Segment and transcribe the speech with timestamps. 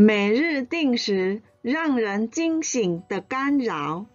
[0.00, 4.06] 每日定时让人惊醒的干扰。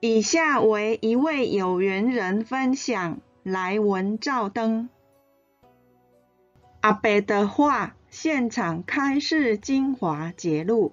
[0.00, 4.90] 以下为一位有缘人分享来文照灯。
[6.82, 10.92] 阿伯的话，现场开示精华节录，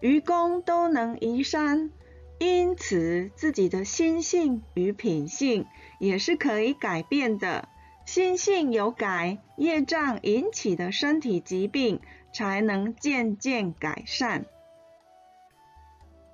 [0.00, 1.92] 愚公都能移山，
[2.40, 5.66] 因此自己的心性与品性
[6.00, 7.68] 也是可以改变的。
[8.04, 12.00] 心性有改，业障引起的身体疾病
[12.32, 14.44] 才能渐渐改善。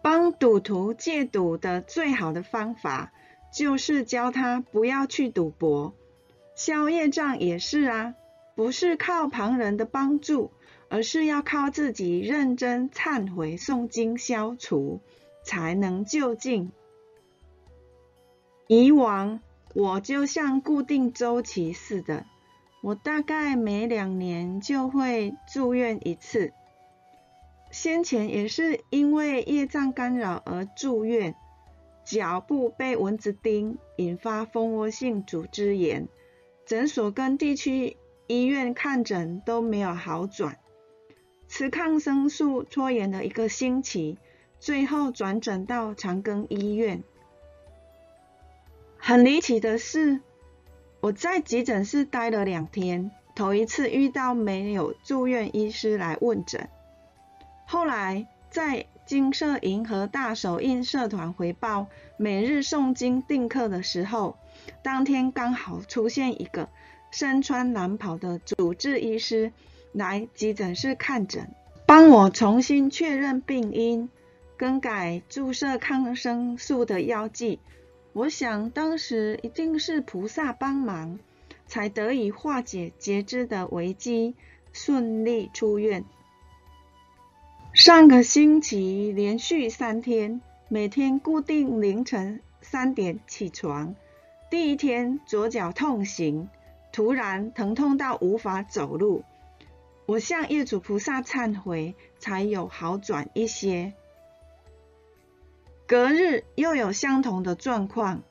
[0.02, 3.12] 帮赌徒戒赌的最好的方法，
[3.52, 5.94] 就是教他不要去赌博。
[6.54, 8.14] 消业障也是啊，
[8.55, 10.50] 不是靠旁人的帮助，
[10.88, 15.00] 而是要靠自己认真忏悔、诵经消除，
[15.44, 16.72] 才能就近。
[18.66, 19.41] 以往
[19.74, 22.24] 我就像固定周期似的，
[22.83, 26.52] 我大概每两年就会住院一次。
[27.70, 31.34] 先前也是因为业障干扰而住院，
[32.05, 36.08] 脚部被蚊子叮，引发蜂窝性组织炎，
[36.66, 40.58] 诊所跟地区医院看诊都没有好转，
[41.47, 44.16] 吃抗生素拖延了一个星期，
[44.58, 47.05] 最后转诊到长庚医院。
[49.09, 50.20] 很离奇的是，
[51.01, 56.69] 我在急诊室待了两天，头一次遇到没有住院医师来问诊。
[57.65, 61.87] 后来在金色银河大手印社团回报
[62.19, 64.37] 每日诵经定课的时候，
[64.83, 66.69] 当天刚好出现一个
[67.11, 69.53] 身穿蓝袍的主治医师
[69.93, 71.48] 来急诊室看诊，
[71.87, 74.11] 帮我重新确认病因，
[74.59, 77.59] 更改注射抗生素的药剂。
[78.12, 81.19] 我想当时一定是菩萨帮忙，
[81.66, 84.34] 才得以化解截肢的危机，
[84.72, 86.04] 顺利出院。
[87.74, 93.94] 上个星期连续三天，每天固定凌晨三点起床。
[94.50, 96.48] 第一天左脚痛醒，
[96.90, 99.22] 突然疼痛到无法走路。
[100.06, 103.92] 我向业主菩萨忏悔，才有好转一些。
[105.88, 108.22] 隔日又有相同的状况，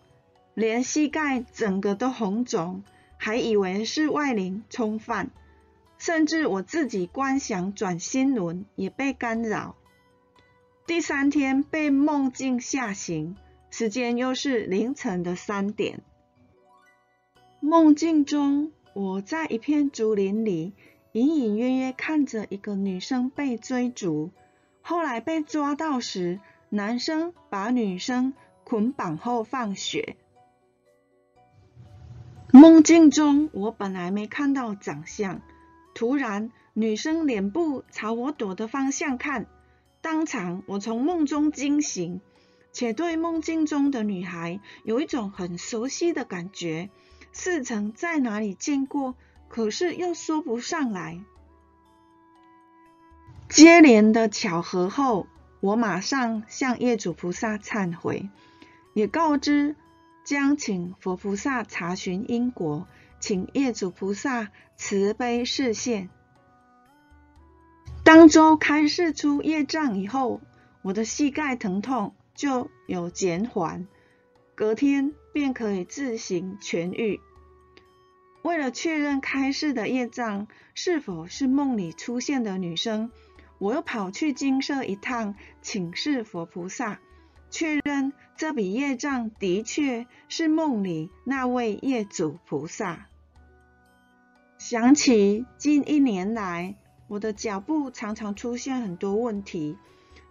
[0.53, 2.83] 连膝盖整个都红肿，
[3.17, 5.31] 还以为是外灵冲犯。
[5.97, 9.75] 甚至我自己观想转心轮也被干扰。
[10.85, 13.35] 第三天被梦境吓醒，
[13.71, 16.01] 时间又是凌晨的三点。
[17.59, 20.73] 梦境中，我在一片竹林里，
[21.11, 24.29] 隐隐约约看着一个女生被追逐。
[24.81, 26.39] 后来被抓到时，
[26.69, 28.33] 男生把女生
[28.63, 30.17] 捆绑后放血。
[32.51, 35.41] 梦境中，我本来没看到长相。
[35.93, 39.47] 突然，女生脸部朝我躲的方向看，
[40.01, 42.21] 当场我从梦中惊醒，
[42.71, 46.89] 且对梦境中的女孩有一种很熟悉的感觉，
[47.31, 49.15] 似曾在哪里见过，
[49.47, 51.19] 可是又说不上来。
[53.49, 55.25] 接连的巧合后，
[55.59, 58.29] 我马上向业主菩萨忏悔，
[58.93, 59.75] 也告知
[60.25, 62.87] 将请佛菩萨查询因果。
[63.19, 66.09] 请业主菩萨慈悲示现。
[68.03, 70.39] 当周开示出业障以后，
[70.83, 73.87] 我的膝盖疼痛就有减缓，
[74.53, 77.19] 隔天便可以自行痊愈。
[78.43, 83.11] 为了确认开示的业障是否是梦里出现的女生，
[83.59, 86.99] 我又跑去精舍一趟，请示佛菩萨，
[87.49, 93.07] 确认这笔业障的确是梦里那位业主菩萨。
[94.57, 96.75] 想起近一年来，
[97.07, 99.77] 我的脚步常常出现很多问题，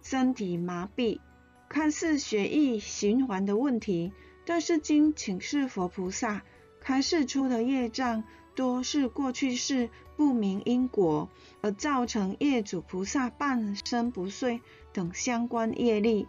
[0.03, 1.19] 身体麻痹，
[1.69, 4.13] 看似血液循环的问题，
[4.45, 6.43] 但是经请示佛菩萨
[6.81, 8.23] 开示出的业障，
[8.57, 11.29] 多是过去世不明因果
[11.61, 14.61] 而造成业主菩萨半身不遂
[14.93, 16.27] 等相关业力。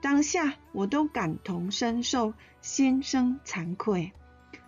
[0.00, 4.12] 当下我都感同身受，心生惭愧。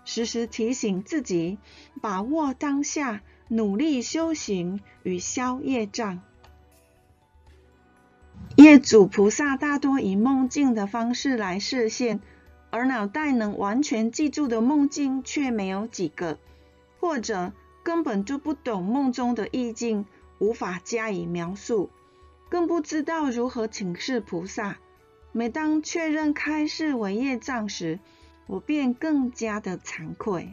[0.04, 1.58] 时时提醒自己，
[2.02, 6.20] 把握当下，努力修行与消业障。
[8.56, 12.18] 业主菩萨大多以梦境的方式来示现，
[12.70, 16.38] 而脑袋能完全记住的梦境却没有几个，
[17.00, 17.52] 或者
[17.82, 20.06] 根本就不懂梦中的意境，
[20.38, 21.90] 无法加以描述，
[22.48, 24.78] 更不知道如何请示菩萨。
[25.32, 28.00] 每当确认开示为业障时，
[28.46, 30.48] 我便更加的惭愧。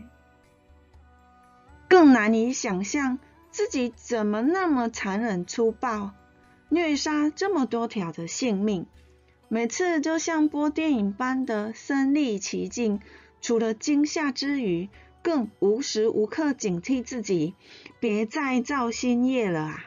[1.88, 3.19] 更难以想象
[3.51, 6.12] 自己怎么那么残忍粗暴，
[6.69, 8.86] 虐杀这么多条的性命。
[9.48, 13.00] 每次就像播电影般的身历其境，
[13.41, 14.89] 除了惊吓之余，
[15.25, 17.56] 更无时无刻警惕自己，
[18.00, 19.83] 别再造新业了啊！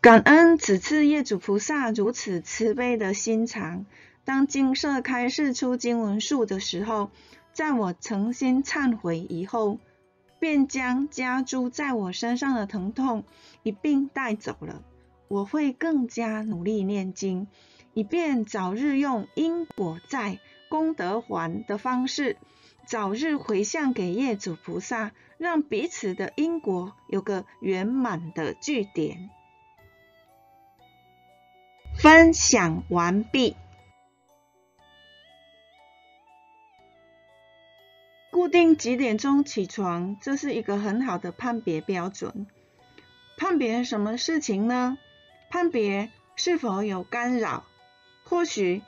[0.00, 3.84] 感恩此次业主菩萨如此慈悲的心肠。
[4.24, 7.10] 当精舍开示出经文数的时候，
[7.52, 9.80] 在我诚心忏悔以后，
[10.38, 13.24] 便将加诸在我身上的疼痛
[13.64, 14.84] 一并带走了。
[15.26, 17.48] 我会更加努力念经，
[17.92, 22.36] 以便早日用因果债、功德还的方式，
[22.90, 29.30] 早日回向给业主菩萨，让彼此的因果有个圆满的句点。
[31.96, 33.54] 分享完毕。
[38.32, 42.48] 固定几点钟起床，这是一个很好的判别标准。
[43.38, 44.98] 判别什么事情呢？
[45.48, 47.64] 判别是否有干扰。
[48.24, 48.82] 或许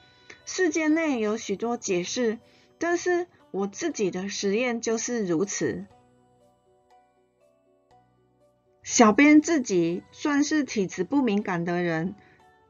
[0.44, 2.40] 世界内有许多解释，
[2.80, 5.86] 但是我自己的实验就是如此。
[8.82, 12.16] 小编自己算是体质不敏感的人。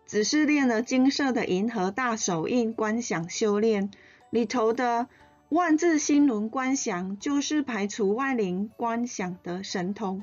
[0.04, 3.90] 只是练了金色的银河大手印观想修炼
[4.28, 5.08] 里头的
[5.48, 10.22] 万字心轮观想，就是排除外灵观想的神通。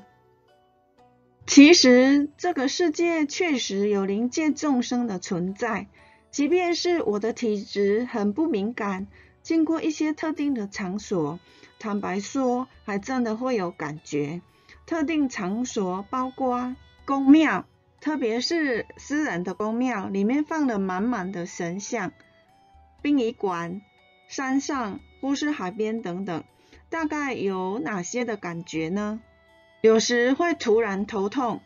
[1.44, 5.88] 其实这个世界确实有灵界众生的存在，
[6.30, 9.08] 即便是我的体质很不敏感，
[9.42, 11.38] 经过一些特定的场所，
[11.78, 14.42] 坦白说，还真的会有感觉。
[14.86, 17.66] 特定场所包括宫庙。
[18.00, 22.12] 特别是私人的宫庙，里面放了满满的神像；
[23.02, 23.82] 殡仪馆、
[24.26, 26.42] 山上或是海边等等，
[26.88, 29.20] 大概有哪些的感觉呢？
[29.82, 31.60] 有时会突然头痛、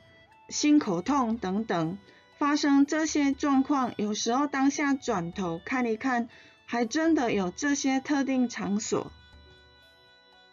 [0.49, 1.99] 心口痛等等，
[2.37, 3.94] 发生这些状况。
[3.97, 6.29] 有时候当下转头看一看，
[6.75, 9.12] 还真的有这些特定场所。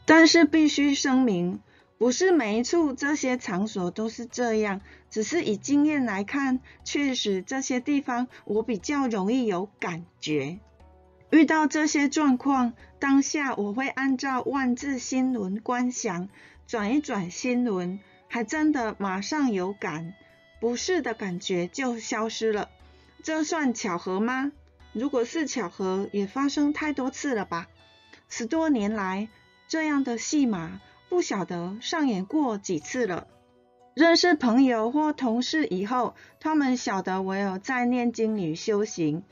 [0.06, 1.59] 但是必须声明。
[1.97, 10.59] 不是每一处这些场所都是这样，只是以经验来看，确实这些地方我比较容易有感觉。
[11.31, 16.29] 遇到这些状况，当下我会按照万字心轮观想，
[16.67, 20.13] 转一转心轮，还真的马上有感，
[20.59, 22.69] 不适的感觉就消失了。
[23.24, 24.51] 这算巧合吗？
[24.93, 27.67] 如果是巧合，也发生太多次了吧？
[28.27, 29.29] 十多年来，
[29.67, 30.81] 这样的戏码。
[31.09, 33.27] 不晓得上演过几次了。
[33.93, 39.23] 认识朋友或同事以后，他们晓得我有在念经与修行。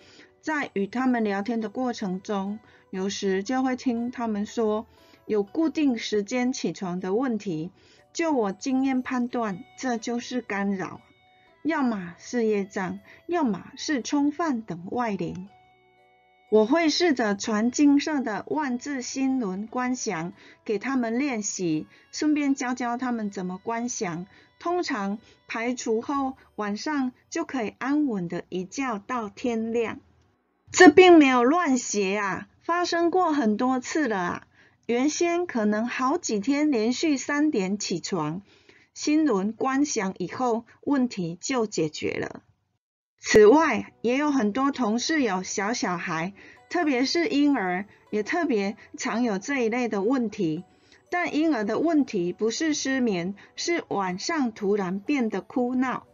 [0.42, 2.60] 在与他们聊天的过程中，
[2.90, 4.88] 有时就会听他们说
[5.26, 7.72] 有固定时间起床的问题。
[8.12, 11.00] 就我经验判断，这就是干扰，
[11.64, 15.50] 要么是业障，要么是冲犯等外灵。
[16.50, 20.34] 我会试着传金色的万字心轮观想
[20.66, 24.26] 给他们练习，顺便教教他们怎么观想。
[24.58, 30.00] 通常排除后，晚上就可以安稳的一觉到天亮。
[30.72, 34.48] 这并没有乱写啊，发生过很多次了啊。
[34.86, 38.42] 原先可能好几天连续三点起床，
[39.02, 42.44] 心轮观想以后，问题就解决了。
[43.18, 46.34] 此外，也有很多同事有小小孩，
[46.70, 50.66] 特别是婴儿，也特别常有这一类的问题。
[51.10, 56.06] 但婴儿的问题不是失眠，是晚上突然变得哭闹。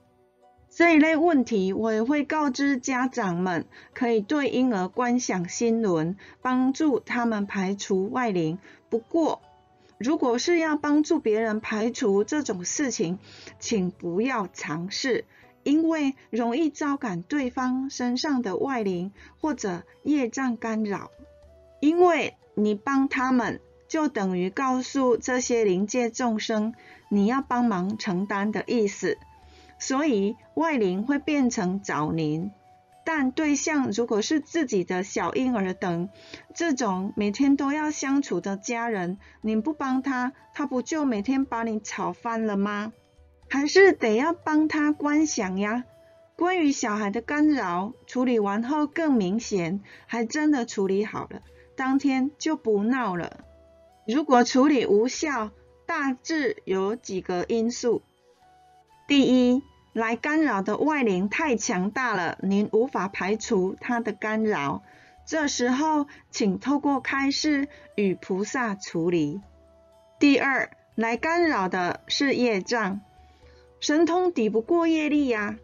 [0.70, 3.66] 这一类问题，我也会告知家长们，
[3.96, 8.60] 可以对婴儿观想心轮，帮助他们排除外灵。
[8.90, 9.42] 不过，
[9.98, 13.20] 如果是要帮助别人排除这种事情，
[13.60, 15.26] 请不要尝试。
[15.64, 19.12] 因为容易招感对方身上的外灵
[19.42, 21.10] 或者业障干扰，
[21.80, 26.76] 因为你帮他们，就等于告诉这些灵界众生
[27.10, 29.18] 你要帮忙承担的意思，
[29.80, 32.52] 所以外灵会变成找您。
[33.06, 36.10] 但对象如果是自己的小婴儿等
[36.56, 42.92] 这种每天都要相处的家人，你不帮他，他不就每天把你吵翻了吗？
[43.48, 45.86] 还是得要帮他观想呀。
[46.36, 51.42] 关于小孩的干扰，处理完后更明显，还真的处理好了，
[51.78, 53.46] 当天就不闹了。
[54.08, 55.52] 如果处理无效，
[55.86, 58.02] 大致有几个因素：
[59.08, 59.62] 第一，
[59.96, 64.84] 来干扰的外灵太强大了，您无法排除它的干扰，
[65.26, 69.40] 这时候请透过开示与菩萨处理。
[70.20, 73.00] 第二，来干扰的是业障，
[73.80, 75.56] 神通抵不过业力呀。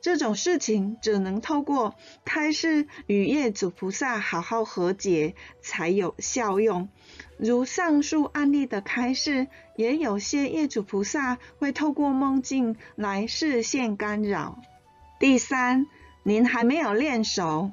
[0.00, 6.88] 这种事情只能透过开示与业主菩萨好好和解才有效用。
[7.36, 14.60] 如上述案例的开示，也有些业主菩萨会透过梦境来视线干扰。
[15.18, 15.86] 第三，
[16.22, 17.72] 您还没有练熟。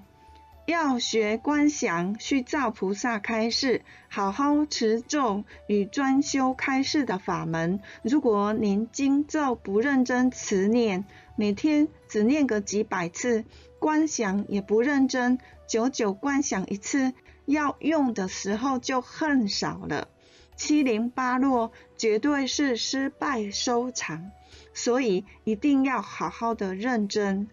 [0.66, 7.80] 要学观想虚造菩萨开示，好好持咒与专修开示的法门。
[8.02, 11.06] 如果您经咒不认真持念，
[11.36, 13.46] 每天只念个几百次，
[13.78, 17.14] 观想也不认真，久久观想一次，
[17.46, 20.08] 要用的时候就很少了，
[20.56, 24.32] 七零八落，绝对是失败收场。
[24.74, 27.48] 所以一定要好好的认真。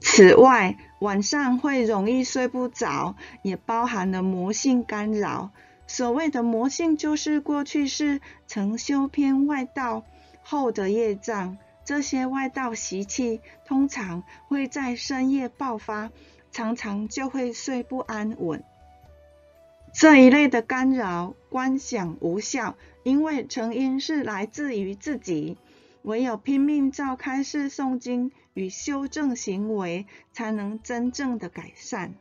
[0.00, 5.50] 此外，晚上会容易睡不着，也包含了魔性干扰。
[5.86, 10.04] 所谓的魔性，就是过去世曾修偏外道
[10.42, 11.58] 后的业障。
[11.84, 16.10] 这些外道习气通常会在深夜爆发，
[16.52, 18.62] 常常就会睡不安稳。
[19.94, 25.56] 这一类的干扰，观想无效，因为成因是来自于自己。
[26.02, 32.14] 唯有拼命照开示诵经与修正行为，才能真正的改善。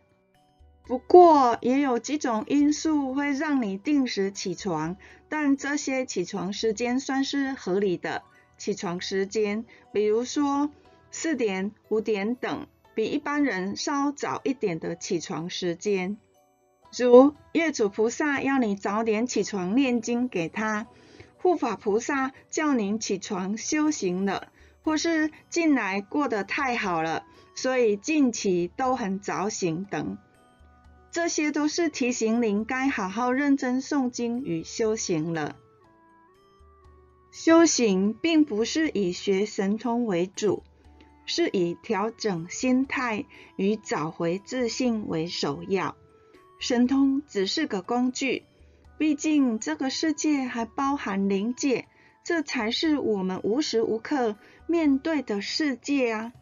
[0.86, 4.96] 不过，也有几种因素会让你定时起床，
[5.27, 8.24] 但这些起床时间算是合理的
[8.57, 10.69] 起床时间，比如说
[11.12, 16.17] 四点、五点等，比一般人稍早一点的起床时间。
[16.98, 20.88] 如业主菩萨要你早点起床念经给他。
[21.48, 24.50] 护法菩萨叫您起床修行了，
[24.84, 27.24] 或是近来过得太好了，
[27.56, 30.18] 所以近期都很早醒等，
[31.10, 35.56] 这些都是提醒您该好好认真诵经与修行了。
[37.32, 40.63] 修行并不是以学神通为主，
[41.25, 43.24] 是以调整心态
[43.56, 45.96] 与找回自信为首要，
[46.60, 48.44] 神通只是个工具。
[48.98, 51.88] 毕竟这个世界还包含灵界，
[52.24, 54.36] 这才是我们无时无刻
[54.66, 56.34] 面对的世界啊！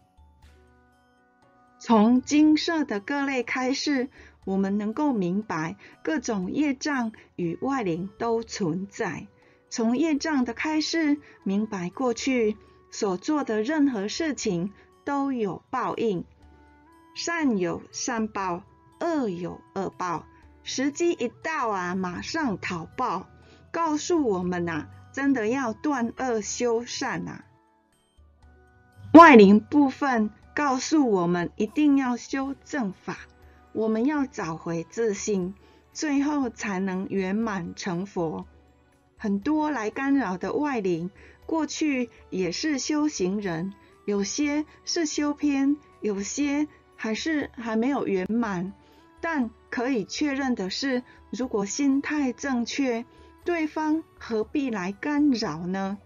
[1.79, 4.09] 从金色的各类开始，
[4.45, 9.27] 我们能够明白各种业障与外灵都存在。
[9.69, 12.55] 从业障的开始，明白过去
[12.89, 14.71] 所做的任何事情
[15.03, 16.23] 都有报应，
[17.13, 18.63] 善有善报，
[19.01, 20.25] 恶有恶报。
[20.67, 23.27] 时机一到啊，马上讨报，
[23.71, 27.45] 告诉我们呐、啊，真的要断恶修善呐、啊。
[29.13, 33.19] 外灵部分告诉我们，一定要修正法，
[33.73, 35.53] 我们要找回自信，
[35.93, 38.47] 最后才能圆满成佛。
[39.17, 41.11] 很多来干扰的外灵，
[41.45, 43.71] 过去也是修行人，
[44.05, 48.73] 有些是修偏，有些还是还没有圆满。
[49.27, 51.01] 但可以确认的是，
[51.31, 53.05] 如果心态正确，
[53.43, 55.97] 对方何必来干扰呢？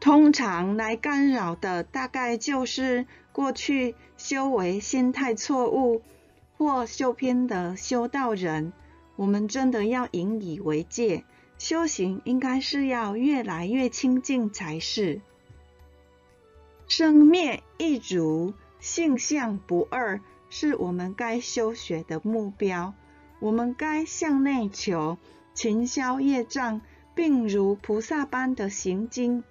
[0.00, 6.02] 通常来干扰的，大概就是过去修为心态错误
[6.58, 8.72] 或修偏的修道人。
[9.14, 11.24] 我们真的要引以为戒，
[11.58, 15.20] 修行应该是要越来越清净才是。
[16.88, 20.20] 生灭一如，性相不二。
[20.54, 22.92] 是我们该修学的目标，
[23.40, 25.16] 我们该向内求，
[25.54, 26.82] 勤消业障，
[27.14, 29.44] 并如菩萨般的行经，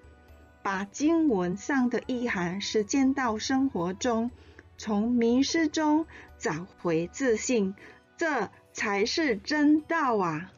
[0.61, 4.29] 把经文上的意涵实践到生活中，
[4.77, 6.05] 从迷失中
[6.37, 7.73] 找回自信，
[8.15, 10.51] 这才是真道啊！